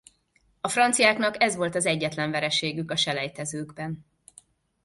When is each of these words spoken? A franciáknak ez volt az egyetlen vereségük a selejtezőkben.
A 0.61 0.67
franciáknak 0.67 1.41
ez 1.43 1.55
volt 1.55 1.75
az 1.75 1.85
egyetlen 1.85 2.31
vereségük 2.31 2.91
a 2.91 2.95
selejtezőkben. 2.95 4.05